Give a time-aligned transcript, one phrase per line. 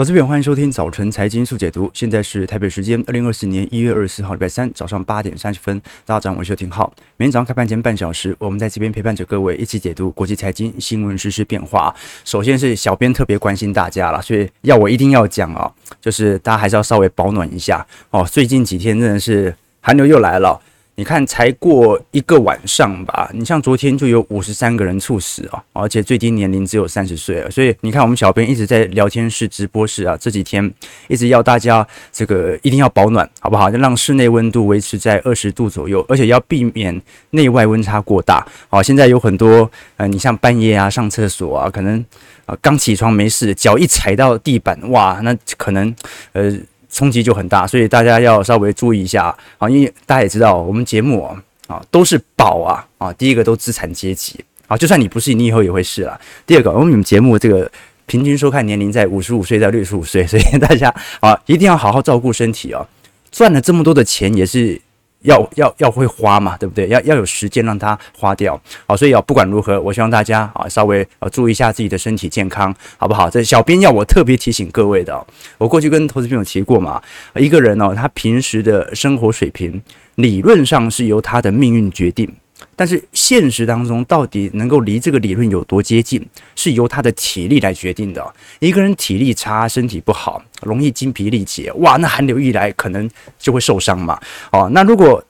[0.00, 1.90] 老师，欢迎收听早晨财经速解读。
[1.92, 5.78] 现在是台北时间二零二四年一月二十四号礼拜三早上八点三十分。
[6.06, 6.90] 大家早上好，我是廷浩。
[7.18, 11.94] 每天早上开盘前半小时，我们在这边陪伴着各位一起解读国际财经新闻实、时变化。
[12.24, 15.70] 首先是小编特别关心大家了，所以要我一定要讲啊，
[16.00, 18.24] 就是大家还是要稍微保暖一下哦。
[18.24, 20.58] 最近几天真的是寒流又来了。
[21.00, 27.50] 你看，才过一个晚上吧，你像昨天就有五十三个人猝死啊，而且最低年龄只有三十岁了。
[27.50, 30.70] 所以你看，我们小编一直在聊天室、直播室啊，这几天
[31.08, 33.70] 一直要大家这个一定要保暖，好不好？
[33.70, 38.46] 让室内温度维持在二十度左右，而且要避免内外温差过大。
[38.68, 42.04] 好，现在有很多呃，你像半夜啊上厕所啊，可能
[42.44, 45.96] 啊刚起床没事，脚一踩到地板，哇，那可能
[46.32, 46.54] 呃。
[46.90, 49.68] 冲击就很大，所以大家要稍微注意一下啊！
[49.70, 53.12] 因为大家也知道，我们节目啊啊都是宝啊啊！
[53.12, 56.20] 第一个都资产阶级啊，就算你不是，你以后也会是了。
[56.46, 57.70] 第二个，我们节目这个
[58.06, 62.86] 平均收看年龄在五十五岁到六十五岁，所以大家啊一定要好好照顾身体哦。
[63.30, 64.80] 赚了这么多的钱也是。
[65.22, 66.88] 要要要会花嘛，对不对？
[66.88, 73.28] 要要有时间让它花掉，好，所以啊，不管如何，我希望大家啊，稍微啊注意一下自己的身体健康，好不好？
[73.28, 75.26] 这小编要我特别提醒各位的，
[75.58, 77.02] 我过去跟投资朋友提过嘛，
[77.34, 79.82] 一个人哦，他平时的生活水平，
[80.14, 82.32] 理论上是由他的命运决定。
[82.76, 86.24] 但是现实当中，到底能够离这个理论有多接近，
[86.56, 88.34] 是由他的体力来决定的。
[88.58, 93.08] 一个人体力差，身体不好，容易精疲力竭，哇，那寒流一来，可能
[93.38, 94.20] 就会受伤嘛。
[94.52, 95.22] 哦，那如果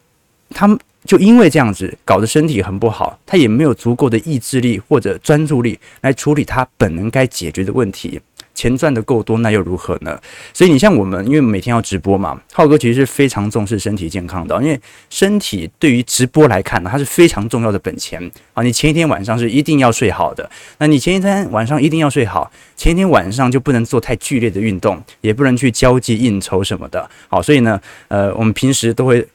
[0.51, 8.21] 他们就因为这样子搞得身体很不好，他也没有足够的意志力或者专注力来处理他本能该解决的问题。
[8.53, 10.21] 钱赚得够多，那又如何呢？
[10.53, 14.79] 所以你像我们，因为每天要直播嘛，浩哥其实是非常重视身体健康的，因为
[15.09, 18.21] 身体对于直播来看呢，它是非常重要的本钱
[18.53, 18.63] 啊。
[18.63, 27.09] 你前一天晚上是一定要睡好的，那你前一天晚上一定要睡好，前一天晚上就不能做太剧烈的运动，也不能去交际应酬什么的。
[27.29, 29.27] 好，所以呢，呃，我们平时都会。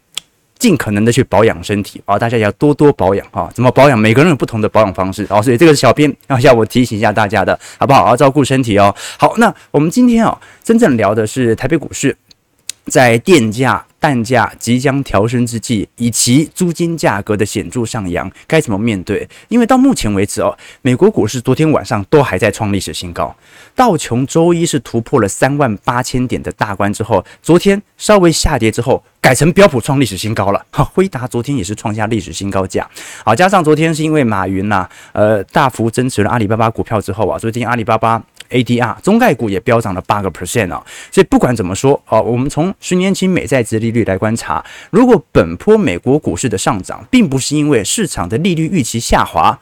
[0.57, 3.49] 尽可能的去保养身体啊，大家也要多多保养啊。
[3.53, 3.97] 怎么保养？
[3.97, 8.07] 每个人有不同的保养方式啊，所以这个是小编要要我提醒一下大家的，好不好？
[8.07, 8.93] 要照顾身体哦。
[9.17, 12.15] 好，那我们今天啊，真正聊的是台北股市，
[12.85, 13.85] 在电价。
[14.05, 19.27] 蛋价即将调升之际，以及租金价格的显著上扬，该怎么面对？
[19.47, 23.35] 因为到目前为止哦，美国股市昨天晚上都还在创历史新高，
[23.73, 30.63] 道琼周一是突破了三万八千点的大关之后，昨天稍微下跌之后，改成标普创历史新高了。
[30.69, 32.87] 哈，辉达昨天也是创下历史新高价。
[33.23, 38.21] 好，加上昨天是因为马云呐、呃，大幅增持了阿里巴巴股票之后啊，昨天阿里巴巴。
[38.49, 49.59] ADR 中概股也飙涨了八个 percent 啊，所以不管怎么说，哦，我们从十年期美债值利率来观察，如果本波美国股市的上涨，并不是因为市场的利率预期下滑。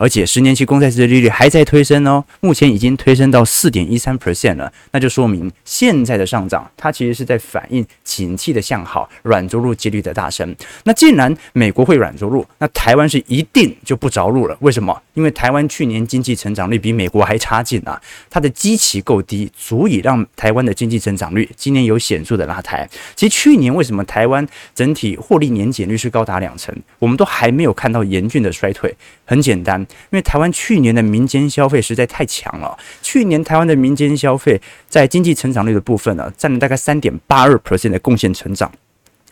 [0.00, 10.56] 而且十年期公债殖利率还在推升哦，目前已经推升到四点一三 percent 了，那就说明现在的上涨，它其实是在反映景气的向好，软着陆几率的大升。
[10.84, 14.56] 那既然美国会软着陆，那台湾是一定就不着陆了。
[14.60, 14.98] 为什么？
[15.12, 18.00] 因为台湾去年经济成长率比美国还差劲啊，
[18.30, 22.88] 它的基期够低，足以让台湾的经济增长率今年有显著的拉抬。
[23.14, 28.96] 其实去年为什么台湾整体获利年减率是高达两成，我们都还没有看到严峻的衰退。
[29.26, 29.86] 很简单。
[30.10, 38.70] 因为台湾去年的民间消费实在太强了，去年台湾的民间消费在经济成长率的部分呢，占了大概三点八二 percent 的贡献成长，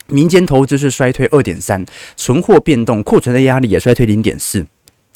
[0.07, 4.65] 民间投资是衰退二点三，存货变动库存的压力也衰退零点四，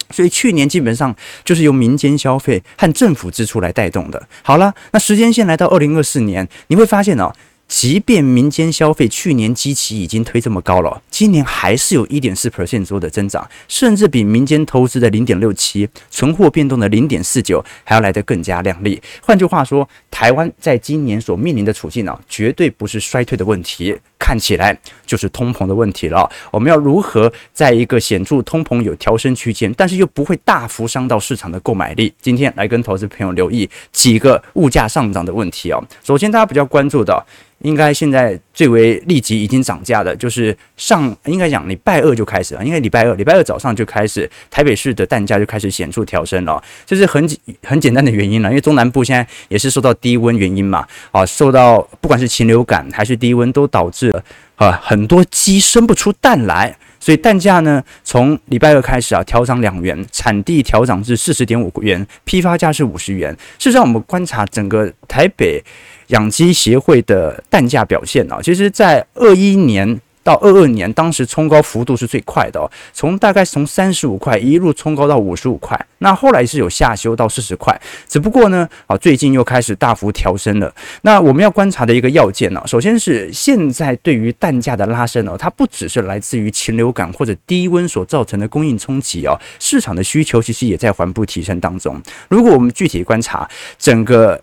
[0.10, 4.28] 所以去年基本上就是由民间消费和政府支出来带动的。
[4.42, 7.34] 好了，那时间线来到二零二四年，你会发现哦。
[7.76, 19.02] 即便民间消费去年基期已经推这么高了，今年还是有一点四 percent 左右的增长，甚至比民间投资的零点六七、存货变动的零点四九还要来得更加亮丽。
[19.24, 24.74] 换句话说，台湾在今年所面临的处境呢，绝对不是衰退的问题，看起来
[25.06, 26.30] 就是通膨的问题了。
[26.50, 32.14] 我们要如何在一个显著通膨有调升区间，但是又不会大幅伤到市场的购买力？
[32.22, 35.84] 今天来跟投资朋友留意几个物价上涨的问题哦。
[36.06, 37.22] 首先，大家比较关注的。
[37.64, 47.28] 应该现在最为立即已经涨价的，就是上应该讲礼拜二就开始了，应该礼拜二礼拜二早上就开始，台北市的蛋价就开始显著调升了，这是很
[47.64, 54.24] 很简单的原因了，因为中南部现在也是受到低温原因嘛，啊，受到不管是禽流感还是低温都导致了
[54.56, 63.36] 啊很多鸡生不出蛋来，所以蛋价呢从礼拜二开始啊调涨两元，产地调涨至四十点五元，批发价是五十元。
[63.60, 65.62] 事实上，我们观察整个台北。
[66.08, 80.74] 养鸡协会的蛋价表现啊，其实，在二一年到二二年，当时冲高幅度是最快的哦，从大概从三十五块一路冲高到五十五块，那后来是有下修到四十块，只不过呢，啊，最近又开始大幅调升了。
[81.02, 92.02] 那我们要观察的一个要件呢，首先是现在对于蛋价的拉升哦，它不只是来自于禽流感或者低温所造成的供应冲击哦，市场的需求其实也在缓步提升当中。
[92.30, 94.42] 如果我们具体观察整个。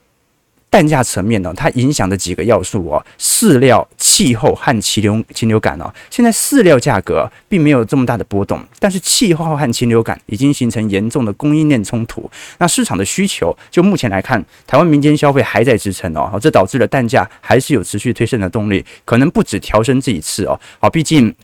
[0.71, 5.93] 蛋价层面呢，它影响的几个要素哦，饲料、气候和禽流禽流感哦。
[6.09, 12.31] 现在饲料价格并没有这么大的波动，但是气候和禽流感已经形成严重的供应链冲突。
[12.59, 20.59] 那市场的需求，就目前来看，台湾民间消费还在支撑哦，这导致了蛋价还是有持续推升的动力，可能不止调升这一次哦。
[20.79, 21.35] 好，毕竟，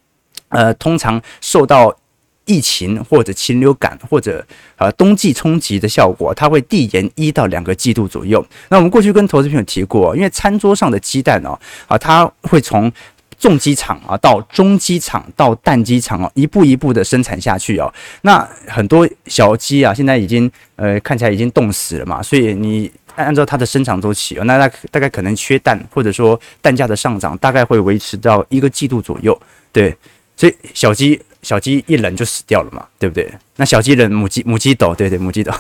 [0.50, 1.92] 呃，通常受到。
[2.46, 4.44] 疫情或者禽流感或者
[4.76, 8.44] 呃冬季冲击的效果，它会递延一到两个季度左右。
[8.70, 11.58] 那我们过去跟投资朋友提过，因为餐桌上的鸡蛋哦
[11.88, 12.90] 啊，它会从
[13.38, 17.92] 重机厂啊到中机厂到蛋鸡厂哦，一步一步的生产下去哦。
[18.22, 29.36] 那很多小鸡啊，现在已经呃看起来已经冻死了嘛，所以你按照它的生长周期哦，那它大概可能缺蛋，或者说蛋价的上涨大概会维持到一个季度左右。
[29.72, 29.94] 对，
[30.36, 31.20] 所以小鸡。
[31.46, 33.32] 小鸡一冷就死掉了嘛，对不对？
[33.54, 35.52] 那小鸡冷，母鸡母鸡抖，对对，母鸡抖。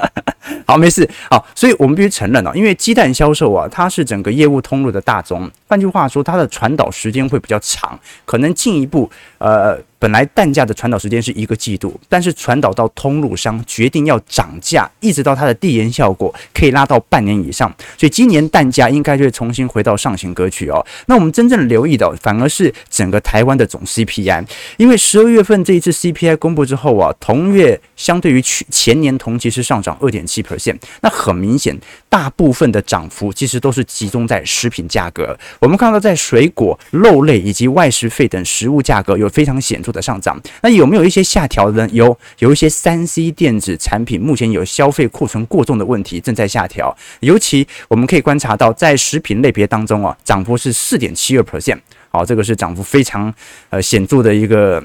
[0.66, 1.06] 好，没事。
[1.28, 5.50] 好，所以我们必须承认啊，因为鸡蛋销售啊，它是整个业务通路的大宗。
[5.68, 9.78] 换句话说，它的传导时间会比较长，可能进一步呃。
[10.06, 17.68] 本来蛋价的传导时间是一个季度，但是传导到通路商决定要涨价，一直到它的递延效果可以拉到半年以上，
[17.98, 20.86] 所以今年蛋价应该就会重新回到上行格局哦。
[21.06, 31.76] 那我们真正留意的反而是整个台湾的总 CPI，因为十二月份这一次 CPI 公布之后啊，同月相对于去前年同期是上涨二点七 percent，那很明显，
[32.08, 35.36] 大部分的涨幅其实都是集中在食品价格。
[35.58, 41.90] 我们看到在水果、肉类以及外食费等食物价格有非常显著的上涨，那有没有一些下调的呢？
[41.92, 46.94] 有，有一些三 C 电子产品目前有消费库存过重的问题，正在下调。
[47.20, 51.78] 尤其我们可以观察到，在食品类别当中啊，涨幅是四点七二 percent，
[52.10, 53.32] 好，这个是涨幅非常
[53.70, 54.82] 呃显著的一个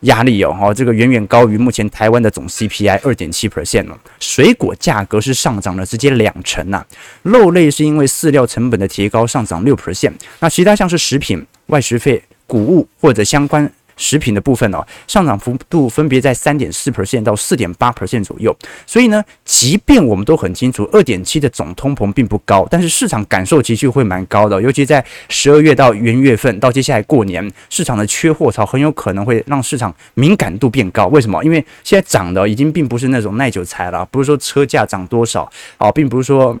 [0.00, 3.98] 压力哦，好，这个远远高于目前台湾的总 CPI 二点七 percent 了。
[4.18, 6.84] 水果价格是上涨了直接两成呐，
[7.22, 13.70] 肉类是因为饲料成本的提高上涨六 percent，那其他像是食品、外食费、谷物或者相关。
[13.96, 18.56] 食品的部分哦，上涨幅度分别在三点四 percent 到四点八 percent 左右。
[18.86, 24.60] 所以呢，即便我们都很清楚，二点七的总通膨并不高，但是市场感受其实会蛮高的。
[24.60, 31.06] 尤其在十二月到元月份，到接下来过年，市场的缺货潮很有可能会让市场敏感度变高。
[31.06, 31.42] 为什么？
[31.44, 36.58] 因为现在涨的已经并不是那种耐久财了，不是说车价涨多少哦，并不是说。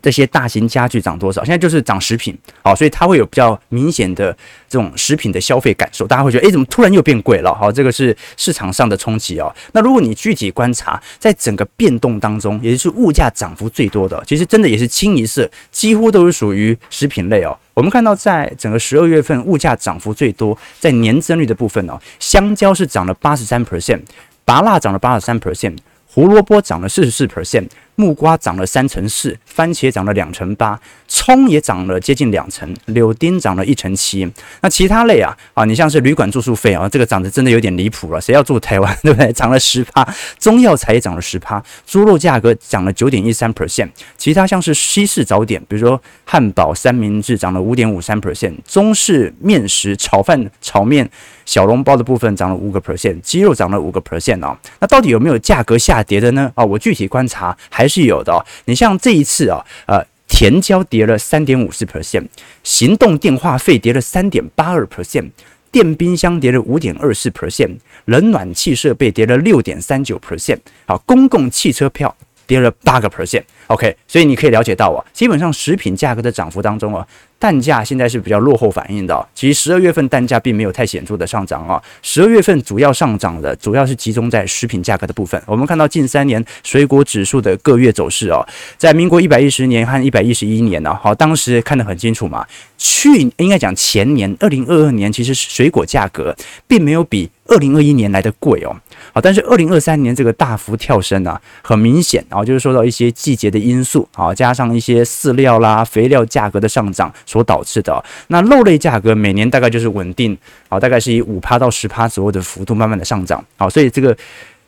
[0.00, 1.44] 这些大型家具涨多少？
[1.44, 4.30] 现在就是涨食品，好，所以它会有比较明显的
[4.68, 7.52] 这种食品的消费感受，大家会觉得，诶，怎么突然又变贵了？
[7.52, 9.52] 好，这个是市场上的冲击哦。
[9.72, 17.56] 那如果你具体观察，在整个变动当中，也就是物价涨幅最多的，其实真的也是清一色，几乎都是属于食品类哦。
[17.74, 24.00] 我们看到，在整个十二月份，物价涨幅最多，在年增率的部分哦，香蕉是涨了八十三 percent，
[24.44, 25.76] 芭辣涨了八十三 percent，
[26.06, 27.66] 胡萝卜涨了四十四 percent。
[27.96, 34.30] 木瓜涨了三成四，番茄涨了两成八，葱也涨了接近两成，柳丁涨了一成七。
[34.60, 38.20] 那其他类啊啊，你像是旅馆住宿费啊，这个涨得真的有点离谱了。
[38.20, 39.32] 谁要住台湾，对不对？
[39.32, 40.06] 涨了十趴，
[40.38, 43.88] 中药材也涨了十趴，猪肉价格涨了九点一三 percent。
[44.18, 51.10] 其他像是西式早点，比如说汉堡、三明治涨了五点五三 percent，中式面食、炒饭、炒面、
[51.46, 54.56] 小笼包的部分涨了五个 percent，鸡肉涨了五个 percent 啊。
[54.80, 56.52] 那到底有没有价格下跌的呢？
[56.54, 57.86] 啊，我具体观察还。
[57.86, 60.04] 是有的哦，你像这一次啊，呃，
[60.38, 62.26] 甜椒跌了三点五四 percent，
[62.62, 65.30] 行动电话费跌了三点八二 percent，
[65.72, 70.20] 电冰箱跌了五点二四 percent，冷暖气设备跌了六点三九。
[70.20, 72.14] percent，好，公共汽车票
[72.46, 77.06] 跌了八个 percent，OK，所以你可以了解到啊，基本上食品价格的涨幅当中啊。
[77.38, 81.80] 蛋价现在是比较落后反应的，其实十二月份蛋价并没有太显著的上涨啊。
[82.00, 85.40] 十二月份主要上涨的主要是集中在食品价格的部分。
[85.44, 88.40] 我们看到近三年水果指数的各月走势哦，
[88.78, 92.44] 在民国一百一十年和一百一十一年呢，好，当时看得很清楚嘛。
[92.78, 96.34] 去应该讲前年二零二二年，其实水果价格
[96.66, 98.76] 并没有比二零二一年来的贵哦。
[99.12, 107.12] 好，但是二零二三年这个大幅跳升啊，很明显啊，就是受到一些季节的因素啊，加上一些饲料啦、肥料价格的上涨。
[107.24, 110.36] 所导致的，那肉类价格每年大概就是稳定，
[110.68, 114.16] 好，大概是以五趴到十趴左右的幅度慢慢的上涨，好，所以这个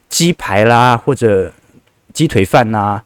[0.08, 1.52] 鸡排啦或者
[2.12, 3.02] 鸡腿饭呐、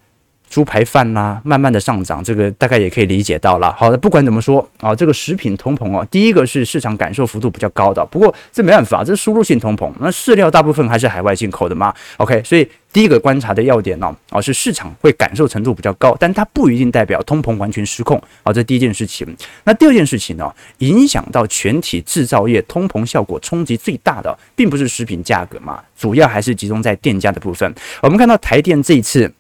[0.52, 3.73] 猪排饭啦，慢慢的上涨，这个大概也可以理解到了。
[3.73, 9.90] 好的，不管怎么说啊，这个食品通膨啊，第一个是市场感受幅度比较高的，不过这没办法，这是输入性通膨。
[9.99, 18.52] 那饲料大部分还是海外进口的嘛？OK，所以第一个观察的要点呢，啊，是市场会感受程度比较高，但它不一定代表通膨完全失控啊。
[18.52, 19.26] 这第一件事情。
[19.64, 27.75] 那第二件事情呢，影响到全体制造业通膨效果冲击最大的，并不是食品价格嘛，主要还是集中在电价的部分。
[28.02, 29.32] 我们看到台电这一次。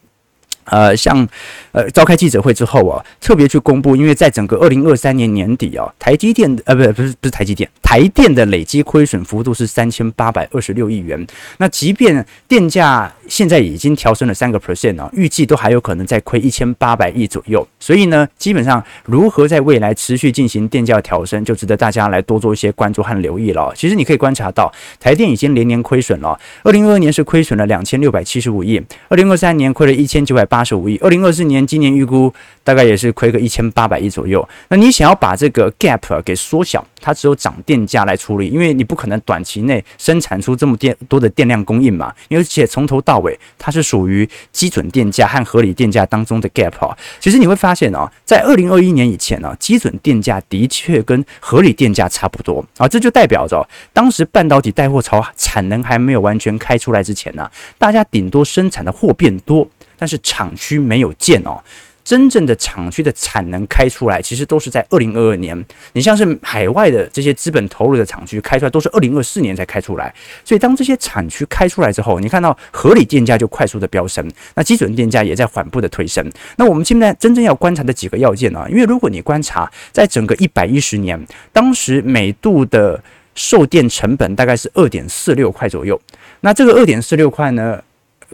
[0.64, 1.26] 呃，像
[1.72, 11.26] 呃召开记者会之后啊，特别去公布，因为在整个二零二三年年底啊，台积电呃不不是不是台积电，台电的累计亏损幅度是三千八百二十六亿元。
[11.58, 17.66] 那即便电价现在已经调升了三个 percent 啊，预计都还有可能再亏一千八百亿左右。
[17.80, 23.72] 所以呢，基本上如何在未来持续进行电价调升，就值得大家来多做一些关注和留意了。
[23.74, 30.46] 其实你可以观察到，台电已经连年亏损了，二零二二年是亏损了两千六百七十五亿，二零二三年亏了一千九百。
[30.52, 32.30] 八十五亿，二零二四年今年预估
[32.62, 34.46] 大概也是亏个一千八百亿左右。
[34.68, 42.12] 那你想要把这个 gap 给缩小，它只有涨电价来处理，因为你不可能短期内生产出这么电多的电量供应嘛。
[42.28, 46.94] 而且从头到尾，它是属于基准电价和合理电价当中的 gap 啊。
[47.18, 52.86] 其实你会发现啊，在二零二一年以前呢，基准电价的确跟合理电价差不多啊。
[52.86, 59.66] 这就代表着当时半导体带货潮产能还没有完全开出来之前呢，大家顶多生产的货变多。
[60.02, 61.62] 但是厂区没有建哦，
[62.02, 65.64] 真正的厂区的产能开出来，其实都是在二零二二年。
[65.92, 70.12] 你像是海外的这些资本投入的厂区开出来，都是二零二四年才开出来。
[70.44, 76.28] 所以当这些产区开出来之后，你看到合理电价就快速的飙升，那基准电价也在缓步的推升。
[76.56, 78.66] 那我们现在真正要观察的几个要件呢？
[78.68, 83.00] 因为如果你观察在整个一百一十年，当时每度的
[83.36, 86.00] 售电成本大概是二点四六块左右，
[86.40, 87.80] 那这个二点四六块呢？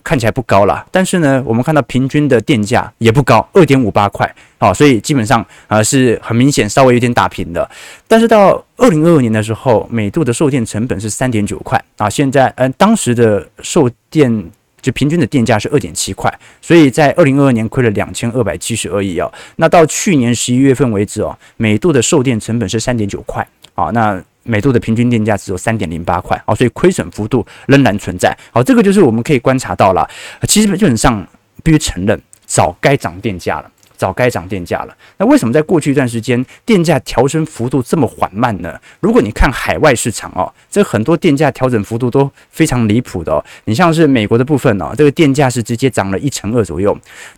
[0.09, 7.71] 看起来不高了，但是呢，我们看到平均的电价也不高，二点五八块，好，所以基本上啊是很明显稍微有点打平的。
[8.07, 14.51] 但是到二零二二年的时候，每度的售电成本是三点九块啊，现在嗯、当时的售电
[14.81, 19.31] 就平均的电价是二点七块，所以在二零二二年亏了两千二百七十二亿哦。
[19.57, 24.19] 那到去年十一月份为止哦，每度的售电成本是三点九块啊，那。
[24.49, 28.37] 每度的平均电价只有三点零八块，啊，所以亏损幅度仍然存在。
[28.51, 30.09] 好，这个就是我们可以观察到了。
[30.49, 31.27] 其实基本上
[31.63, 33.71] 必须承认，早该涨电价了。
[33.99, 34.97] 早该涨电价了。
[35.19, 38.81] 那为什么在过去一段时间电价调升幅度这么缓慢呢？
[39.01, 43.45] 如果你看海外市场哦，这很多电价调整幅度都非常离谱的哦。
[43.65, 46.93] 你像是美国的部分哦，这个电价是直接涨了一成二左右；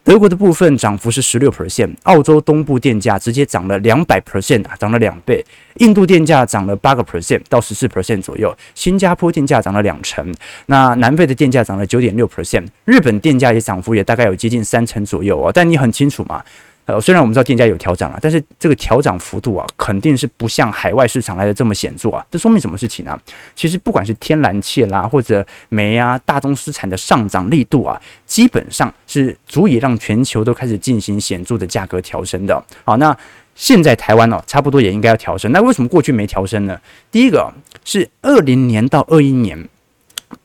[0.05, 5.43] 德国的部分涨幅是十六 percent；澳洲东部电价直接涨了两百 percent 啊，涨了两倍；
[5.77, 10.25] 印度电价涨了八个 percent 到十四 percent 左右；新加坡电价涨了两成；
[10.67, 15.51] 那南非的电价涨了九点六 percent；日本电价也涨幅也大概有接近三成左右哦。
[15.53, 16.45] 但你很清楚嘛？
[16.91, 22.25] 呃，虽然我们知道电价有调涨了，但是这个调涨幅度啊，肯定是不像海外市场来的这么显著啊。
[22.31, 23.19] 这说明什么事情呢？
[23.55, 32.63] 其实不管是天然气啦，或者煤啊，大宗资产的上涨力度啊，基本上是足以让全球都开始进行显著的价格调升的。
[32.85, 33.17] 好，那
[33.55, 35.53] 现在台湾呢，差不多也应该要调升。
[35.53, 36.81] 那为什么过去没调升呢？
[37.11, 37.53] 第一个
[37.85, 39.69] 是二零年到二一年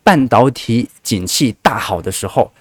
[0.03, 2.51] 半导体景气大好的时候，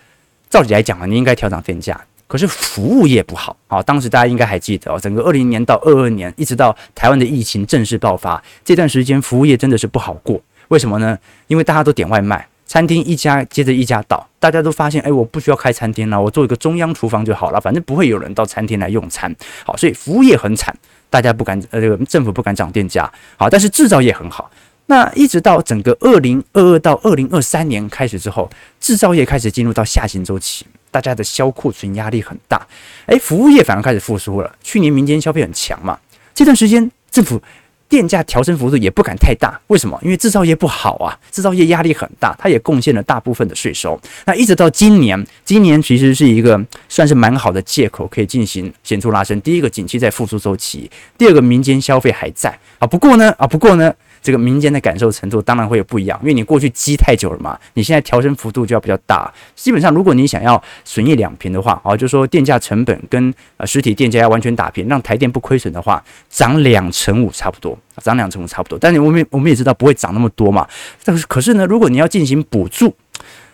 [0.49, 2.00] 照理来讲啊，你应该调涨电价。
[2.26, 10.40] 可是服务业不好啊，当时大家应该还记得哦，整个二零年到二二年，一直到台湾的疫情正式爆发这段时间，服务业真的是不好过。
[10.69, 11.19] 为什么呢？
[11.47, 19.33] 因为大家都点外卖，餐厅一家接着一家倒，大家都发现，哎，我不需要开餐厅了，我做一个中央厨房就好了，反正不会有人到餐厅来用餐。
[19.64, 20.75] 好，所以服务业很惨，
[21.11, 23.11] 大家不敢，呃，这个政府不敢涨电价。
[23.37, 24.50] 好，但是制造业很好。
[24.87, 28.50] 那一直到整个二零二二到二零二三年开始之后，
[28.81, 30.66] 制造业开始进入到下行周期。
[30.95, 32.65] 大家的销库存压力很大，
[33.07, 34.57] 诶，服务业反而开始复苏了。
[34.63, 35.99] 去年民间消费很强嘛，
[36.33, 37.43] 这段时间政府
[37.89, 39.99] 电价调升幅度也不敢太大，为什么？
[40.05, 44.01] 因为制造业不好啊，制造业压力很大，它也贡献了大部分的税收。
[44.25, 49.41] 那一直到今年，今年其实是一个算是蛮好的借口，可以进行显著拉升。
[49.41, 52.87] 第一个，景气在复苏周期；第二个，民间消费还在啊。
[52.87, 53.93] 不过呢，啊，不过呢。
[54.25, 59.31] 这个民间的感受程度当然会有不一样，因为你过去积太久了嘛，你现在调升幅度就要比较大。
[59.54, 68.78] 基本上，如果你想要损益两平的话，啊，就说电价成本跟呃实体电价要完全打平，让台电不亏损的话，涨两成五差不多，涨两成五差不多。
[68.78, 70.66] 但是我们我们也知道不会涨那么多嘛。
[71.04, 72.97] 但是可是呢，如果你要进行补助，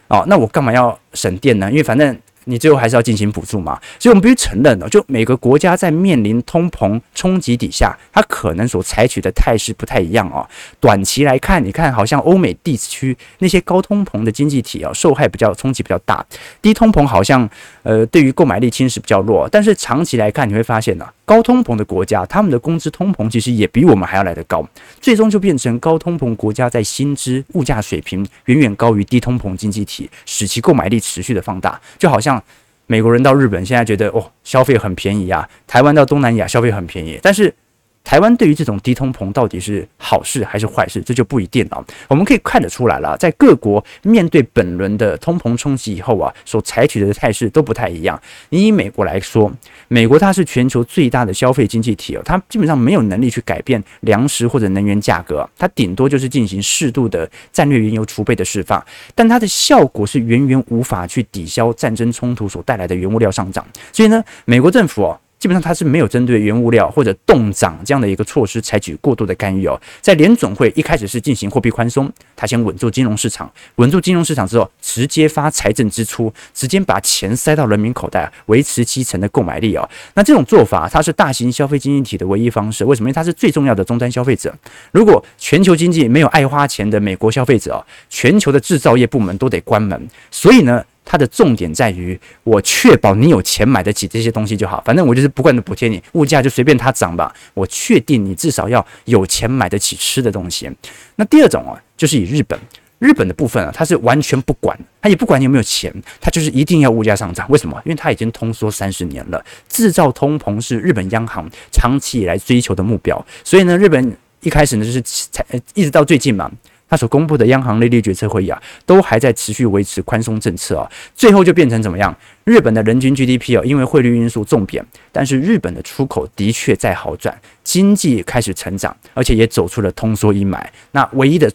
[0.06, 1.68] 哦，那我干嘛要省电呢？
[1.68, 2.16] 因为反正。
[2.50, 3.80] 你最后还是要进行补助嘛。
[3.98, 10.46] 所以我们必须承认哦，就每个国家在面临通膨冲击底下，它可能所采取的态势不太一样哦。
[10.80, 16.24] 短期来看，你看好像欧美地区那些高通膨的经济体啊，受害比较冲击比较大，
[16.60, 17.48] 低通膨好像
[17.82, 19.48] 呃对于购买力侵蚀比较弱。
[19.48, 24.68] 但是长期来看，你会发现呢、高通膨的国家，他们的工资通膨其实也比我们还要来得高，
[25.00, 32.42] 最终就变成高通膨国家在薪资物价水平远远高于低通膨经济体，使其购买力持续的放大，就好像
[32.88, 37.54] 美国人到日本现在觉得哦消费很便宜啊，台湾到东南亚消费很便宜，但是。
[38.02, 41.84] 台湾对于这种低通膨到底是好事还是坏事，这就不一定了。
[42.08, 48.20] 我们可以看得出来了，在各国面对本轮的通膨冲击以后啊，所采取的态势都不太一样。
[48.48, 49.52] 你以美国来说，
[49.86, 63.64] 美国它是全球最大的消费经济体哦，它基本上没有能力去改变粮食或者能源价格，它顶多就是进行适度的战略原油储备的释放，但它的效果是远远无法去抵消战争冲突所带来的原物料上涨。
[63.92, 65.20] 所以呢，美国政府哦。
[65.40, 69.80] 基本上它是没有针对原物料或者冻涨这样的一个措施采取过度的干预哦。
[70.02, 79.88] 在联总会一开始是进行货币宽松，它先稳住金融市场，稳住金融市场之后，直接发财政支出，直接把钱塞到人民口袋，维持基层的购买力哦。
[80.14, 82.84] 那这种做法，它是大型消费经济体的唯一方式。
[82.84, 83.08] 为什么？
[83.08, 84.54] 因为它是最重要的终端消费者。
[84.92, 87.80] 如果全球经济没有爱花钱的美国消费者哦，
[88.10, 90.06] 全球的制造业部门都得关门。
[90.30, 97.34] 所以呢，它的重点在于，我确保你有钱买得起这些东西就好，反正我就是不断的补贴你，物价就随便它涨吧。
[97.52, 100.70] 我确定你至少要有钱买得起吃的东西。
[101.16, 102.56] 那第二种啊，就是以日本，
[103.00, 107.44] 日本的部分啊，它是完全不管，它也不管你有没有钱，它就是一定要物价上涨。
[107.50, 107.76] 为什么？
[107.84, 113.26] 因为它已经通缩三十年了，制造通膨是日本央行长期以来追求的目标。
[113.42, 116.48] 所以呢，日本一开始呢就是才一直到最近嘛。
[116.90, 122.14] 他所公布的央行利率决策会议啊，都还在持续维持宽松政策啊，最后就变成怎么样？
[122.44, 130.60] 日本的人均 GDP 哦，因为汇率因素重贬，但是日本的出口的确在好转，经济开始成长，而且也走出了通缩阴霾。
[130.90, 131.48] 那唯一的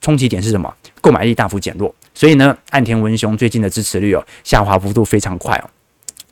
[0.00, 0.72] 冲击点是什么？
[1.00, 1.92] 购买力大幅减弱。
[2.14, 5.70] 所以呢，岸田文雄最近的支持率哦，下滑幅度非常快哦。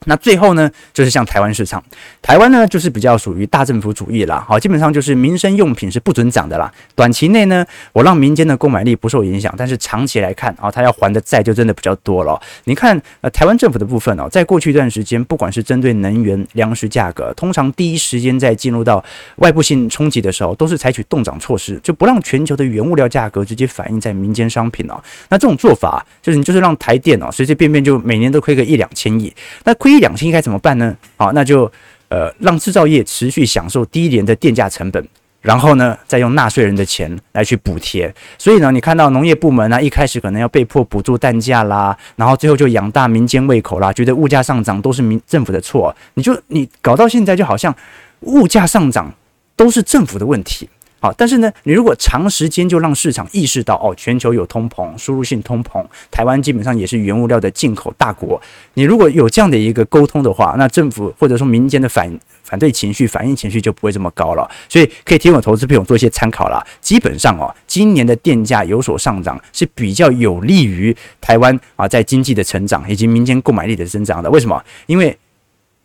[0.07, 1.83] 那最后呢，就是像台湾市场，
[2.23, 6.73] 台湾呢就是比较属于大政府主义啦，好，基本上就是民生用品是不准涨的啦。
[6.95, 12.41] 短期内呢，我让民间的购买力不受影响，但是长期来看啊，他要还的债就真的比较多了。
[12.65, 19.05] 你看，呃，台湾政府的部分哦，在过去一段时间，不管是针对能源、粮食价格，通常第一时间在进入到
[19.37, 24.99] 外部性冲击的时候，都是采取冻涨措施，就不让全球的原物料价格直接反映在民间商品哦。
[25.29, 29.31] 那这种做法，就是你就是让台电哦，随随便便就每年都亏个一两千亿，
[29.65, 29.90] 那亏。
[29.91, 30.97] 一两千应该怎么办呢？
[31.17, 31.71] 好，那就
[32.09, 35.07] 呃让制造业持续享受低廉的电价成本，
[35.41, 38.13] 然后呢再用纳税人的钱来去补贴。
[38.39, 45.95] 所以呢，你看到农业部门呢一开始可能要被迫补助蛋价啦，然后最后就养大民间胃口啦，觉得物价上涨都是民政府的错。
[46.15, 47.75] 你就你搞到现在就好像
[48.21, 49.13] 物价上涨
[49.57, 50.69] 都是政府的问题。
[51.01, 58.39] 好，但是呢，你如果长时间就让市场意识到哦，全球有通膨，输入性通膨，台湾基本上也是原物料的进口大国。
[58.75, 64.47] 你如果有这样的一个沟通的话，那政府或者说民间的反反对情绪、反应情绪就不会这么高了。
[64.69, 66.63] 所以可以提供投资朋友做一些参考了。
[66.83, 74.31] 基本上哦，今年的电价有所上涨是比较有利于台湾啊，在经济的成长以及民间购买力的增长的。
[74.31, 74.63] 为什么？
[74.87, 75.17] 因为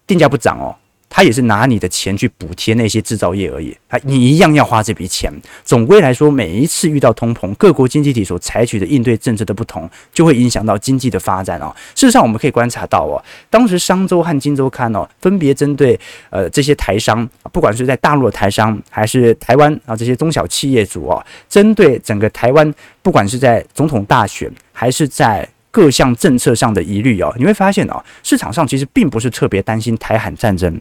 [0.06, 0.76] 电价不涨哦。
[1.16, 5.32] 他也是拿你的钱去补贴那些制造业而已，啊你一样要花这笔钱。
[5.64, 11.74] 总归来说，每一次遇到通膨，各国经济体所采取的应对政策的不同，就会影响到经济的发展哦。
[11.96, 15.98] 事实上，我们可以观察到哦，当时商周和今周刊哦，分别针对
[16.32, 30.78] 呃这些台商，不管是在大陆的台商，还是台湾啊这些中小企业主哦，针对整个台湾，不管是在总统大选，还是在各项政策上的疑虑哦，你会发现哦，市场上其实并不是特别担心台海战争。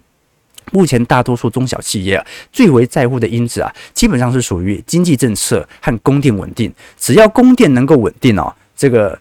[0.73, 6.73] 目前大多数中小企业啊，最为在乎的因子啊，基本上是属于经济政策和供电稳定。
[6.99, 9.19] 只要供电能够稳定哦，这个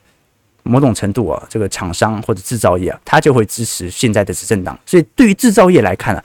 [0.64, 4.78] 某种程度啊，这个厂商或者制造业啊，它就会支持现在的执政党。
[4.86, 6.24] 所以对于制造业来看啊，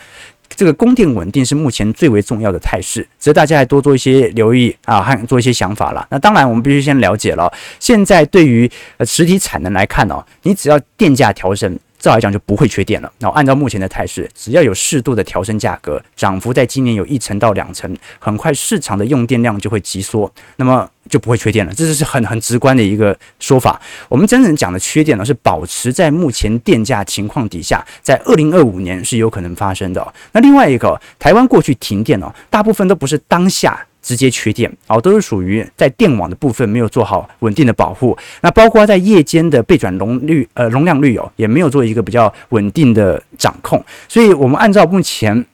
[0.55, 6.07] 这个供电稳定是目前最为重要的态势，值得大家还多做一些留意啊，和做一些想法了。
[6.11, 11.79] 那当然，我们必须先了解了，现在对于呃实体产能来看哦，你只要电价调升。
[11.99, 13.13] 照来讲就不会缺电了。
[13.19, 21.75] 那按照目前的态势，只要有适度的调升价格，涨幅在今年有一成到两成，很快市场的用电量就会急缩，那么就不会缺电了。
[21.75, 23.81] 这就是很很直观的一个说法。
[24.09, 30.15] 我们真正讲的缺电呢，是保持在目前电价情况底下，在二零二五年是有可能发生的。
[30.33, 33.85] 那另外一个，台湾过去停电哦，大部分都不是当下。
[34.09, 38.17] 直接缺电，哦，都是属于在电网的部分没有做好稳定的保护。
[38.41, 43.85] 那包括在夜间的备转容率，呃，容量率哦，也没有做一个比较稳定的掌控。
[44.09, 45.45] 所以，我们按照目前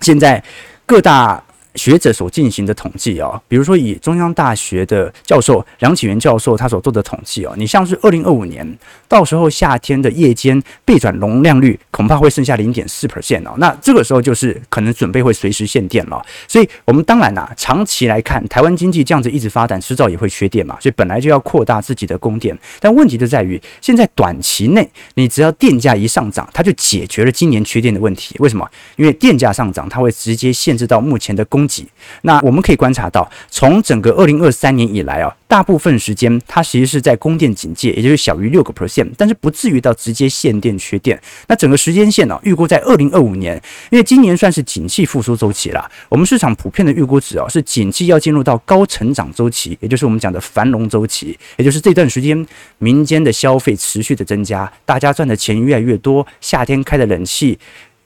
[0.00, 0.42] 现在
[0.86, 1.44] 各大。
[1.74, 16.22] 学者所进行的统计啊，比如说以中央大学的教授梁启源教授他所做的统计哦，你像是二零二五年到时候夏天的夜间备转容量率恐怕会剩下零点四 percent 哦，那这个时候就是可能准备会随时限电了。
[16.46, 22.56] 所以我们当然呐，长期来看，台湾经济这样子一直发展，迟早也会缺电嘛，所以本来就要扩大自己的供电。
[22.80, 28.36] 但问题就在于，现在短期内你只要电价一上涨，它就解决了今年缺电的问题。
[28.40, 28.68] 为什么？
[28.96, 31.61] 因为电价上涨，它会直接限制到目前的供。
[31.62, 31.86] 供给，
[32.22, 41.20] 那我们可以观察到，从整个二零二三年以来啊，大部分时间它其实是在供电警戒，也就是小于六个 percent，但是不至于到直接限电缺电。
[41.46, 52.46] 那整个时间线呢，预估在二零二五年，因为今年算是景气复苏周期了，我们市场普遍的预估值啊，是景气要进入到高成长周期，也就是我们讲的繁荣周期，也就是这段时间
[52.78, 57.58] 民间的消费持续的增加，大家赚的钱越来越多，夏天开的冷气。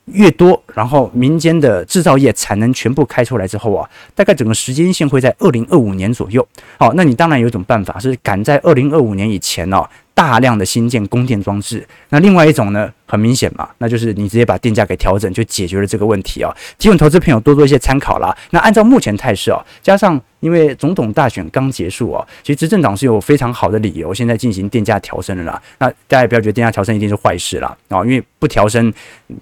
[0.07, 6.47] 越多，然后民间的制造业产能全部开出来之后啊，大概整个时间线会在二零二五年左右。
[6.79, 9.87] 好，那你当然有一种办法是赶在二零二五年以前哦。
[10.17, 16.51] 大量的新建供电装置，那另外一种呢，很明显嘛，那就是你直接把电价给调整，就解决了这个问题啊。
[16.79, 18.35] 提供投资朋友多做一些参考啦。
[18.49, 25.61] 那按照目前态势啊，加上因为总统大选刚结束哦，其实执政党是有非常好的理由现在进行电价调升的啦。
[25.79, 28.93] 那大家也不要觉得电价调升一定是坏事啦啊，因为不调升，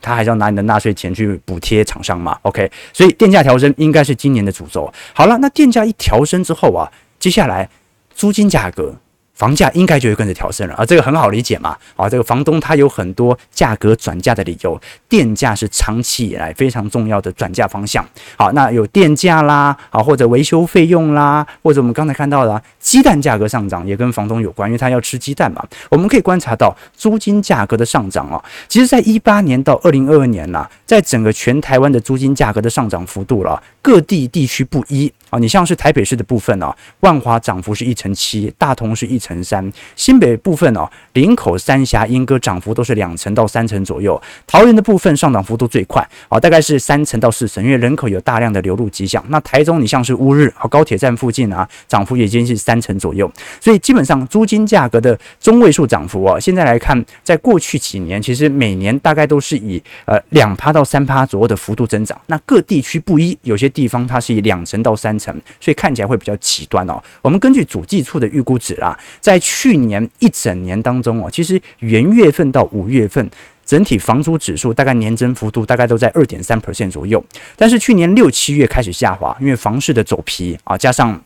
[0.01, 2.39] 他还是要拿你的纳税钱去补贴厂商嘛。
[2.43, 4.93] OK，所以电价调升应该是今年的主轴。
[5.13, 7.69] 好了，那电价一调升之后啊，接下来
[8.15, 8.95] 租金价格。
[9.35, 11.77] 房价应该就会跟着调升了啊，这个很好理解嘛。
[11.97, 18.05] 啊，这个房东他有很多价格转嫁的理由，电价是长期以来非常重要的转嫁方向。
[18.37, 25.65] 好，那有电价啦，啊或者维修费用啦，或者我们刚才看到的鸡蛋价格上涨也跟房东有关，因为他要吃鸡蛋嘛。
[25.91, 35.13] 我们可以观察到租金价格的上涨啊，其实在一八年到二零二二年啦，在整个全台湾的租金价格的上涨幅度了，各地地区不一。
[35.35, 49.25] 啊，你像是台北市的部分哦，万华涨幅是一成七，大同是一成三，新北部分哦，林口、三峡、莺歌涨幅都是两成到三成左右，桃园的部分上涨幅度最快啊，大概是三成到四成，因为人口有大量的流入迹象。
[49.29, 53.29] 那台中你像是乌日和高铁站附近啊，涨幅也接近三成左右，
[53.61, 62.17] 所以基本上租金价格的中位数涨幅啊，现在来看，在过去几年其实每年大概都是以呃两趴到三趴左右的幅度增长。
[62.27, 65.24] 那各地区不一，有些地方它是以两成到三成。
[65.61, 67.01] 所以看起来会比较极端哦。
[67.23, 73.31] 我们根据主计处的预估值啊，在去年一整年当中哦，其实元月份到五月份
[73.65, 77.25] 整体房租指数大概年增幅度大概都在二点三 percent 左右。
[77.57, 81.23] 但是去年六七月开始下滑，因为房市的走皮啊，加上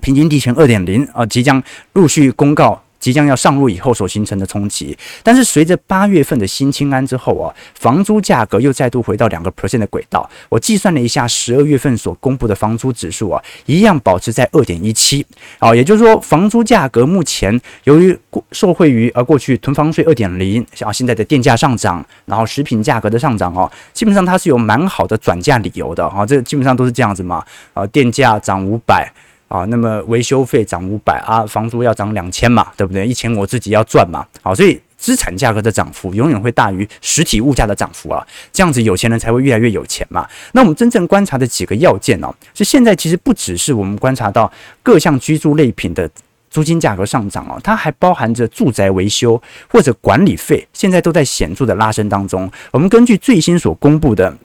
[0.00, 2.82] 平均地权二点零啊，即将陆续公告。
[2.98, 10.28] 即将要上路以后所形成的冲击，但是随着八月份的新清安之后啊，房租价格又再度回到两个 percent 的轨道。
[10.48, 15.24] 我计算了一下，十二月份所公布的房租指数啊，一样保持在二点一七。
[15.58, 26.26] 啊，也就是说，房租价格目前由于过受惠于呃过去囤房税二点零，像现在的电价上涨，然后食品价格的上涨哦，基本上它是有蛮好的转嫁理由的啊。
[26.26, 27.44] 这基本上都是这样子嘛。
[27.74, 29.10] 啊，电价涨五百。
[29.48, 33.06] 啊，那么维修费涨五百啊，房租要涨两千嘛，对不对？
[33.06, 40.28] 一千我自己要赚嘛，好，所以资产价格的涨幅永远会大于实体物价的涨幅啊，这样子有钱人才会越来越有钱嘛。
[40.52, 46.10] 那我们真正观察的几个要件哦，是现在其实不只是我们观察到各项居住类品的
[46.50, 52.50] 租金价格上涨哦，它还包含着住宅维修或者管理费，现在都在显著的拉升当中。
[52.70, 54.36] 我们根据最新所公布的。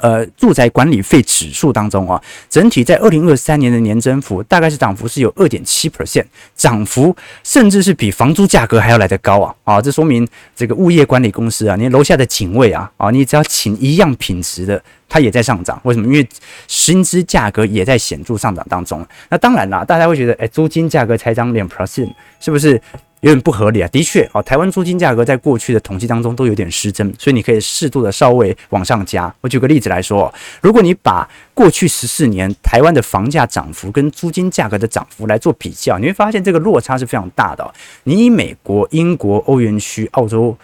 [0.00, 9.54] 呃，住宅管理费指数当中啊，整体在二零二三年的年增幅大概是涨幅是有二点七 percent，涨幅甚至是比房租价格还要来得高啊！
[9.64, 15.80] 啊，这说明这个物业管理公司啊，你楼下的警卫啊，啊，你只要请一样品质的，它也在上涨。
[15.84, 16.06] 为什么？
[16.06, 16.28] 因为
[16.68, 19.06] 薪资价格也在显著上涨当中。
[19.28, 22.80] 那当然啦，大家会觉得，哎，租金价格才涨两 percent，是不是？
[23.20, 29.34] 有点不合理啊，的确哦，台湾租金价格在过去的统计当中都有点失真，所以你可以适度的稍微往上加。
[29.40, 37.68] 我举个例子来说，如果你把过去十四年台湾的房价涨幅跟租金价格的涨幅来做比较，你会发现这个落差是非常大的。
[38.04, 40.56] 你以美国、英国、欧元区、澳洲、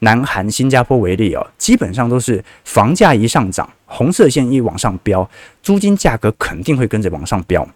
[0.00, 5.28] 南韩、新加坡为例哦，基本上都是房价一上涨，红色线一往上飙，
[5.62, 7.68] 租金价格肯定会跟着往上飙。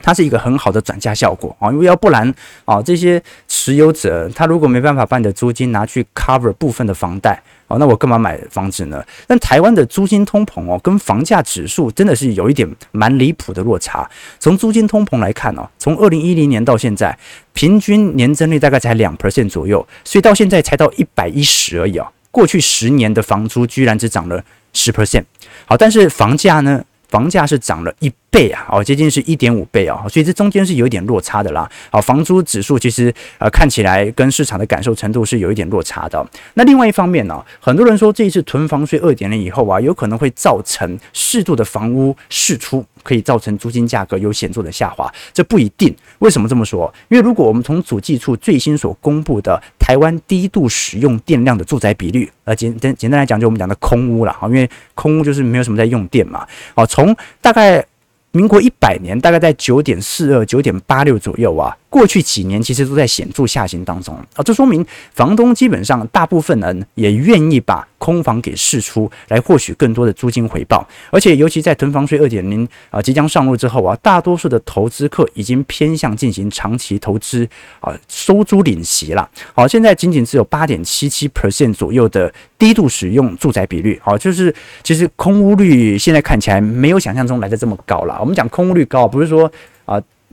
[0.00, 2.32] 它是一个很好的转嫁效果啊，因为要不然
[2.64, 9.04] 啊，这些持有者他如果没办法把你的租金拿去 cover 部分的房贷哦，那我干嘛买房子呢？
[9.26, 14.08] 但台湾的租金通膨哦，跟房价指数真的是有一点蛮离谱的落差。
[14.38, 17.18] 从租金通膨来看哦，从二零一零年到现在，
[17.52, 22.06] 平均年增率大概才两 percent 左右，所以到现在才到一百一十而已哦。
[22.30, 25.24] 过去十年的房租居然只涨了十 percent，
[25.66, 26.82] 好，但是房价呢？
[27.08, 31.68] 房价是涨了一倍啊，哦，接近是一点五倍啊，所以这中间是有一点落差的啦。
[31.90, 36.24] 好，房租指数其实呃看起来跟市场的感受程度是有一点落差的。
[36.54, 45.10] 那另外一方面呢，很多人说这一次囤房税二点零以后啊，有可能会造成适度的房屋释出，可以造成租金价格有显著的下滑。
[45.32, 46.92] 这不一定，为什么这么说？
[47.08, 57.84] 因为如果我们从主计处最新所公布的台湾低度使用电量的住宅比率，呃，简简简单来讲，就我们讲的空屋啦，因为空屋就是没有什么在用电嘛，哦，从大概。
[58.32, 61.76] 民国一百年，大概在九点四二、九点八六左右啊。
[61.98, 70.86] 过去几年其实都在显著下行当中啊，这说明房东基本上大部分人也愿意把空房给释出来，获取更多的租金回报。
[71.10, 77.44] 而且尤其在囤房税二点零啊即将上路之后啊，大多数的投资客已经偏向进行长期投资
[77.80, 79.28] 啊，收租领息了。
[79.52, 84.00] 好，现在仅仅只有八点七七 percent 左右的低度使用住宅比率。
[84.04, 88.16] 好，就是其实空屋率现在看起来没有想象中来的这么高了。
[88.20, 89.50] 我们讲空屋率高，不是说。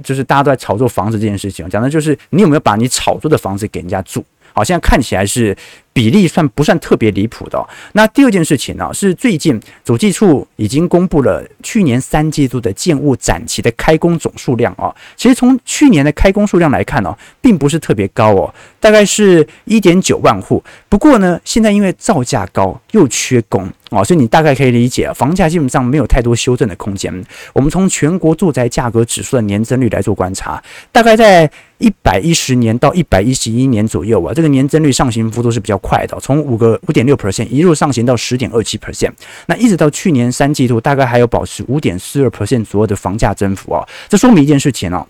[0.04, 4.24] 就是大家都在炒作房子这件事情，讲的就是你有没有把你炒作的房子给人家住？
[4.56, 5.56] 好，像看起来是。
[5.96, 7.58] 比例算不算特别离谱的？
[7.94, 14.94] 那第二件事情呢，是最近主计处已经公布了去年三季度的建物展期的开工总数量啊。
[15.16, 20.62] 其实从去年的开工数量来看呢，并不是特别高哦，大概是一点九万户。
[20.90, 27.24] 不过呢，现在因为造价高又缺工啊，所以你大概可以理解，房价基本上没有太多修正的空间。
[27.54, 39.12] 我们从全国住宅价格指数的年增率来做观察，大概在一百一十年到一百一十一年左右啊，这个年增率上行幅度是比较快的，从五个五点六 percent 一路上行到十点二七 percent，
[39.48, 45.06] 那一直到去年三季度，大概还有保持五点四二 percent 左右的房价增幅啊，这说明一件事情哦，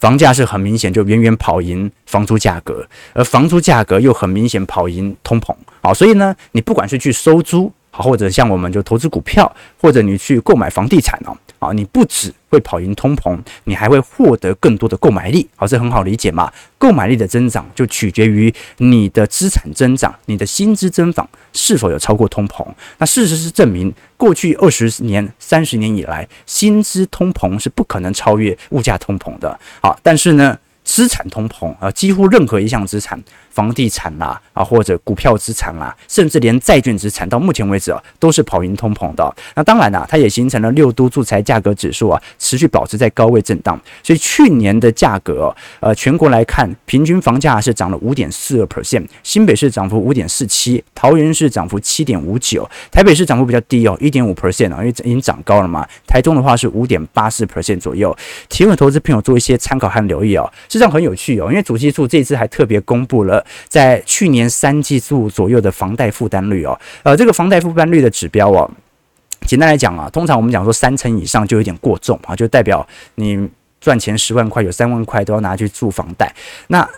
[0.00, 7.72] 房价是很明显就远远跑赢房租价格，而房租价格又很明显跑赢通膨啊，所以呢，你不管是去收租。
[7.92, 16.52] 好，或者像我们就投资股票，或者你去购买房地产哦，啊，你不只会跑赢通膨，你还会获得更多的购买力，好，这很好理解嘛。
[16.78, 22.66] 购买力的增长就取决于你的资产增长，你的薪资增长是否有超过通膨。
[22.98, 29.60] 那事实是证明，过去二十年、三十年以来，薪资通膨是不可能超越物价通膨的。
[29.82, 33.22] 好，但是呢，资产通膨啊，几乎任何一项资产。
[33.50, 39.34] 房地产啦，啊，或者股票资产啦，甚至连债券资产，到目前为止啊，都是跑赢通膨的。
[39.54, 43.78] 那当然啦，它也形成了六都住宅价格指数啊，持续保持在高位震荡。
[44.02, 55.86] 所以去年的价格，呃，全国来看，平均房价是涨了五点四二 percent，新北市涨幅五点四七，桃园市涨幅七点五九，台北市涨幅比较低哦，一点五 percent 啊，因为已经涨高了嘛。
[56.06, 58.16] 台中的话是五点八四 percent 左右。
[58.48, 63.39] 提供投资朋友做一些参考和留意哦，实际上很有趣哦，因为主计处这次还特别公布了。
[63.68, 68.70] 在去年三季度左右的房贷负担率哦，呃，这个房贷负担率的指标哦，
[69.46, 73.48] 简单来讲啊，通常我们讲说三成以上就有点过重啊，就代表你
[73.80, 76.34] 赚钱十万块有三万块都要拿去住房贷。
[76.68, 76.88] 那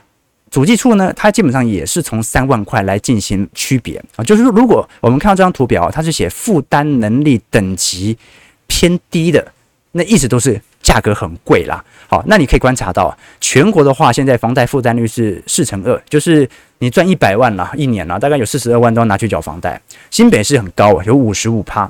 [0.51, 8.19] 主计处呢，它基本上也是从三万块来进行区别啊，就是说如果我们看到这张图表，它是写负担能力等级
[8.67, 9.53] 偏低的，
[9.93, 10.61] 那一直都是。
[10.83, 16.47] 价格很贵啦，好，那你可以观察到，全国的话，现在房贷负担率是四成二，就是
[16.79, 19.81] 你赚一百万啦，一年啦，大概有四十二万都要拿去缴房贷。
[20.11, 21.89] 新北市很高啊，有五十五趴，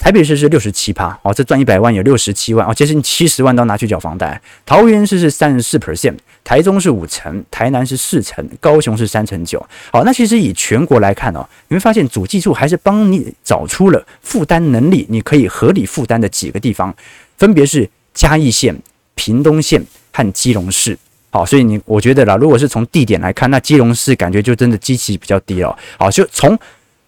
[0.00, 4.42] 台北市是六十七趴，哦，这赚一百万有六十七万，哦，接近七十万都拿去缴房贷。
[4.66, 6.16] 桃园市是三十四 percent，
[6.48, 9.60] 台中是五成，台南是四成，高雄是三成九。
[9.92, 16.94] 好，那其实以全国来看哦，你会发现主计处还是帮你找出了负担能力，你可以合理负担的几个地方，
[17.36, 17.86] 分别是。
[18.14, 18.76] 嘉义县、
[19.14, 19.80] 屏东县
[20.12, 20.98] 和基隆市，
[21.30, 25.78] 好，所以你我觉得啦，如果是从地点来看，那基隆市感觉就真的基期比较低了。
[25.96, 26.58] 好，就从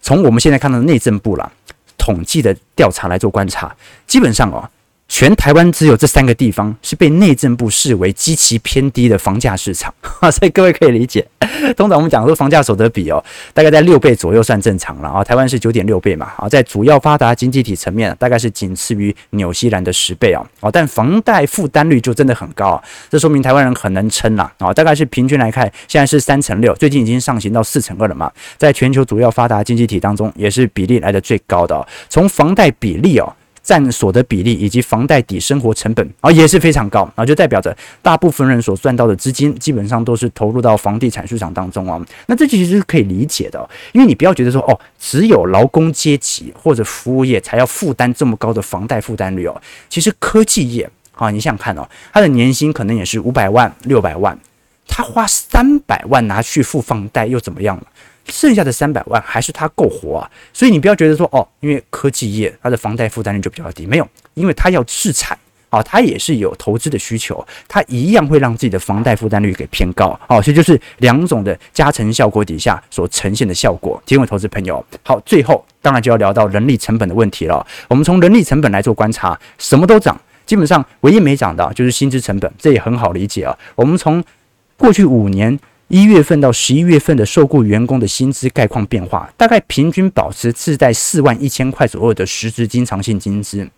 [0.01, 1.51] 从我们现在看到的内政部啦
[1.97, 3.75] 统计的调查来做观察，
[4.07, 4.69] 基本上哦。
[5.11, 11.27] 全台湾只有这三个地方是被内政部视为极其偏低的房价市场，哈， 所以各位可以理解。
[11.75, 13.21] 通常我们讲说房价所得比哦，
[13.53, 15.21] 大概在六倍左右算正常了啊。
[15.21, 20.47] 台湾是九点六倍嘛，啊，在主要发达经济体层面，大概是仅次于纽西兰的十倍哦。
[20.61, 24.73] 哦，但房贷负担率就真的很高啊，这说明台湾人很能撑啦啊。
[24.73, 28.31] 大概是平均来看，现在是三成六，最近已经上行到四成二了嘛。
[28.57, 31.85] 在全球主要发达经济体当中，也是比例来的最高的。
[32.07, 33.35] 从房贷比例哦。
[33.71, 42.05] 占所得比例以及房贷抵生活成本啊也是非常高啊，就代表着大部分人所赚到的资金基本上都是投入到房地产市场当中啊。
[42.25, 49.61] 那这其实是可以理解的，因为你不要觉得说哦，只有劳工阶级或者服务业才要负担这么高的房贷负担率哦。
[49.87, 54.37] 其实科技业啊，你想想看哦，他的年薪可能也是五百万、六百万，
[54.85, 57.83] 他花三百万拿去付房贷又怎么样了？
[58.27, 65.37] 剩下的三百万还是他够活啊，所以你不要觉得说哦，因为科技业它的房贷负担率就比较低，没有，因为它要置产
[65.69, 74.01] 啊，它也是有投资的需求，它一样会让自己的房贷负担率给偏高哦，所以就是两种的加成效果底下所呈现的效果。
[74.05, 77.65] 提问投资朋友，好，最后当然就要聊到人力成本的问题了。
[77.87, 83.57] 我们从人力成本来做观察，什么都涨，基本上唯一没涨的就是薪资成本，这也很好理解啊。
[83.75, 84.23] 我们从
[84.77, 85.59] 过去五年。
[85.91, 93.69] 一月份到十一月份的受雇员工的薪资概况变化，大概平均保持自带四万一千块左右的实质经常性薪资。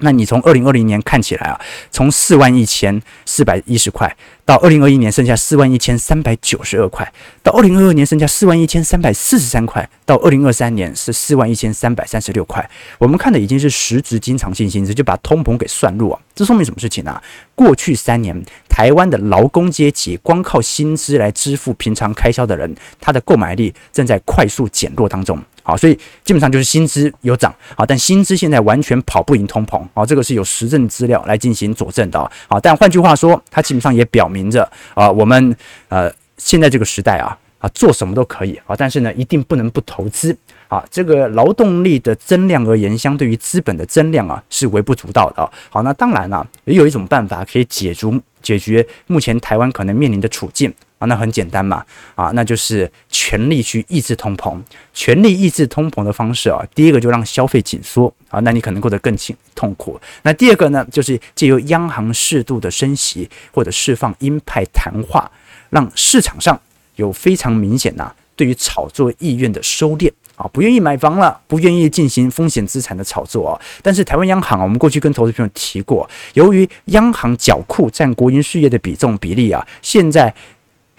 [0.00, 12.68] 那你从二零二零年看起来啊，从四万一千四百一十块到二零二一年剩下四万一千三百九十二块，到二零二二年剩下四万一千三百四十三块，到二零二三年是四万一千三百三十六块。
[12.98, 16.20] 我们看的已经是实质经常性薪资，就把通膨给算入啊。
[16.34, 17.22] 这说明什么事情呢？
[17.54, 25.40] 过去三年，台湾的劳工阶级光靠薪资来支付平常开销的人，他的购买力正在快速减弱当中。
[25.62, 35.56] 好，所以基本上就是薪资有涨，好，但薪资现在完全跑不赢通膨，好，这个是有实证资料来进行佐证的，好，但换句话说，它基本上也表明着啊，我们
[35.88, 50.72] 呃现在这个时代啊啊做什么都可以啊，但是呢一定不能不投资啊，这个劳动力的增量而言，相对于资本的增量啊是微不足道的，好，那当然了，也有一种办法可以解除解决目前台湾可能面临的处境。
[51.02, 51.84] 啊，那很简单嘛，
[52.14, 54.56] 啊，那就是全力去抑制通膨，
[54.94, 60.00] 全力抑制通膨的方式啊，第一个就让消费紧缩啊，那你可能过得更轻痛苦。
[60.22, 65.28] 那第二个呢，就是借由央行适度的升息或者释放鹰派谈话，
[65.70, 66.60] 让市场上
[66.94, 73.60] 有非常明显呐，对于炒作意愿的收敛啊，不愿意买房了，不愿意进行风险资产的炒作啊。
[73.82, 80.32] 但是台湾央行啊，我们过去跟投资朋友提过，由于央行缴库占国营事业的比重比例啊，现在。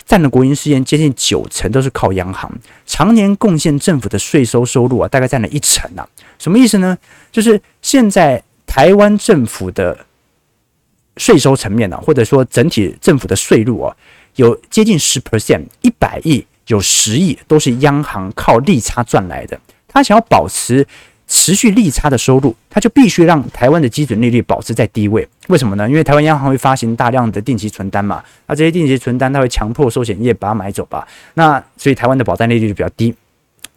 [0.05, 2.51] 占了国营事业接近九成，都是靠央行
[2.85, 6.07] 常年贡献政府的税收收入啊，大概占了一成啊。
[6.37, 6.97] 什么意思呢？
[7.31, 10.05] 就是现在台湾政府的
[11.17, 13.95] 税收层面呢、或者说整体政府的税入啊，
[14.35, 19.59] 有接近十 percent，一百亿有十亿都是央行靠利差赚来的。
[19.87, 20.85] 他想要保持。
[21.25, 25.27] 持续利差的收入，他就必须让台湾的基准利率保持在低位。
[25.47, 25.89] 为什么呢？
[25.89, 31.07] 因为台湾央行会发行大量的定期存单嘛，那这些定期存单它会强迫寿险业把它买走吧。
[31.33, 33.13] 那所以台湾的保单利率就比较低。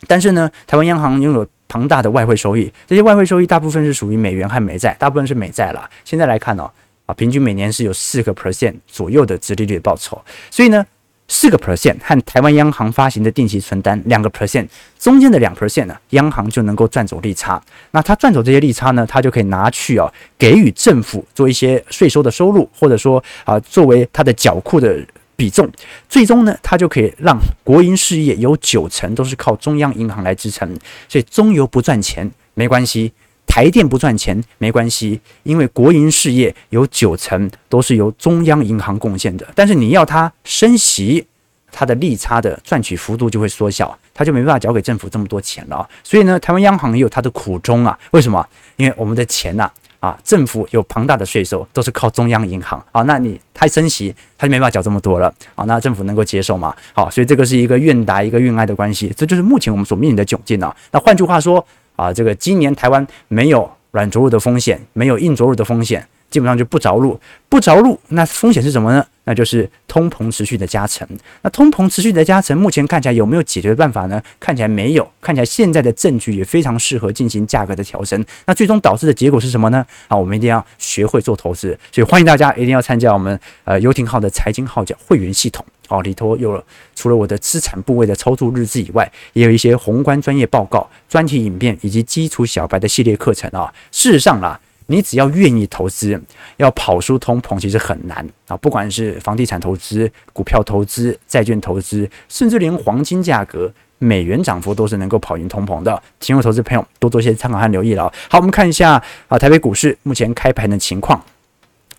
[0.07, 5.91] 但是呢，台湾央行拥有庞大的外汇收益，这些外汇收益大部分是属于美元和美债，大部分是美债啦。
[6.05, 6.71] 现在来看哦，
[7.07, 10.23] 啊，平均每年是有四个 percent 左右的殖利率的报酬。
[10.51, 10.87] 所以呢。
[11.29, 14.67] 四个 percent 和台湾央行发行的定期存单两个 percent
[14.99, 17.61] 中间的两 percent 呢，央行就能够赚走利差。
[17.91, 25.69] 那他赚走这些利差呢，他就可以拿去啊，给予政府做一些税收的收入，或者说啊，作为他的缴库的比重。
[26.09, 30.69] 最终呢，他就可以让国营事业有九成都是靠中央银行来支撑。
[31.09, 33.13] 所以中油不赚钱没关系。
[33.57, 39.47] 台电不赚钱没关系，因为国营事业有九成都是由中央银行贡献的。
[39.55, 41.27] 但是你要它升息，
[41.73, 45.89] 它的利差的赚取幅度就会缩小，它就没办法交给政府这么多钱了。
[46.05, 47.99] 所以呢，台湾央行也有它的苦衷啊。
[48.11, 48.47] 为什么？
[48.77, 53.01] 因为我们的钱呐，啊，政府有庞大的税收，都是靠中央银行啊。
[53.05, 55.65] 那你它升息，它就没办法缴这么多了啊。
[55.65, 56.77] 那政府能够接受吗？
[56.93, 60.77] 好，所以这个是一个愿打一个愿挨的关系，这就是目前我们所面临的窘境啊。
[60.93, 61.67] 那换句话说。
[61.97, 67.19] 啊，这个今年台湾没有软着陆的风险，没有硬着陆的风险，基本上就不着陆，
[67.49, 69.03] 不着陆，那风险是什么呢？
[69.25, 71.09] 那就是通膨持续的加成。
[71.41, 74.23] 那通膨持续的加成，目前看起来有没有解决的办法呢？
[74.39, 78.23] 看起来没有，看起来现在的证据也非常适合进行价格的调升。
[78.45, 79.83] 那最终导致的结果是什么呢？
[80.09, 85.65] 啊，我们一定要学会做投资，所以欢迎大家一定要参加我们呃游艇号的财经号角会员系统。
[85.89, 86.63] 哦，里头有
[86.95, 93.73] 除了我的资产部位的操作日志以外，也有一些宏观专业报告、专题影片以及基础小白的系列课程啊。
[93.91, 96.21] 事实上啦，你只要愿意投资，
[96.59, 98.57] 要跑输通膨其实很难啊。
[98.57, 106.01] 不管是房地产投资、股票投资、债券投资，甚至连黄金价格、美元涨幅都是能够跑赢通膨的。
[106.21, 108.13] 请我投资朋友多多些参考和留意了。
[108.29, 111.21] 好，我们看一下啊，台北股市目前开盘的情况，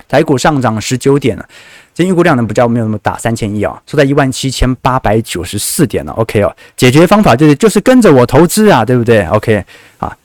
[0.08, 1.47] 台股上涨十九点了。
[1.93, 6.12] 今预估量呢比较没有那么大，三千亿啊，收在一万七千八百九十四点了。
[6.13, 9.65] OK 哦，解决方法就是就是跟着我投资啊，对不对？OK
[9.97, 10.15] 啊，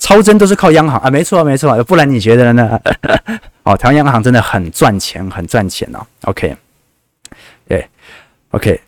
[0.00, 2.80] 超征都是靠央行啊，没错没错，不然你觉得呢？
[3.62, 6.04] 哦，台湾央行真的很赚钱，很赚钱哦。
[6.22, 6.56] OK，
[7.68, 7.86] 对
[8.50, 8.80] ，OK。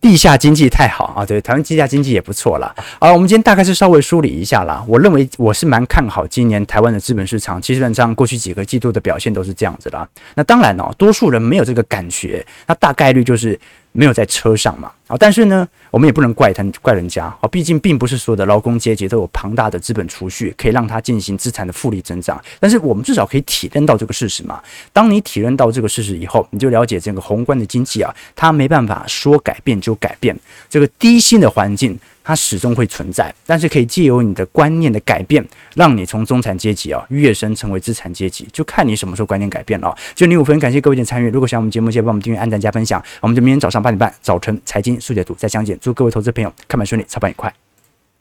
[0.00, 2.74] 地下经济太好啊，对，台湾地下经济也不错啦。
[2.98, 4.82] 好，我们今天大概是稍微梳理一下啦。
[4.88, 10.08] 我认为我是蛮看好今年台湾的资本市场，基本上过去几个季度的表现都是这样子啦。
[10.36, 13.58] 那当然哦，多数人没有这个感觉，那大概率就是。
[13.92, 14.90] 没有在车上嘛？
[15.08, 22.40] 啊，但是呢，我们也不能怪他怪人家啊，毕竟并不是所有的劳工阶级都有庞大的资本储蓄，可以让他进行资产的复利增长。
[22.60, 24.62] 但是我们至少可以体认到这个事实嘛。
[24.92, 30.38] 当你体认到这个事实以后，你就了解这个宏观的经济啊，它没办法说改变就改变，
[30.68, 31.98] 这个低薪的环境。
[32.30, 39.92] 它始终会存在，但是可以借由你的观念的改变，让你从中产阶级啊跃升成为资产阶级，就看你什么时候观念改变了。
[40.14, 41.28] 就你五分，感谢各位的参与。
[41.28, 43.02] 如果喜欢我们节目，记得帮我们订阅、按赞、加分享。
[43.20, 45.76] 我们就明天早上八点半，早晨财经速解读再相见。
[45.80, 47.52] 祝各位投资朋友开盘顺利，操盘愉快。